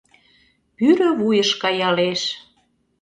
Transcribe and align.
Пӱрӧ 0.75 1.09
вуйыш 1.19 1.49
каялеш. 1.61 2.21